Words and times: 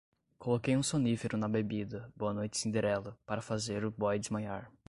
Coloquei 0.39 0.75
um 0.75 0.81
sonífero 0.81 1.37
na 1.37 1.47
bebida, 1.47 2.11
boa 2.15 2.33
noite 2.33 2.57
cinderela, 2.57 3.15
para 3.23 3.39
fazer 3.39 3.85
o 3.85 3.91
boy 3.91 4.17
desmaiar 4.17 4.71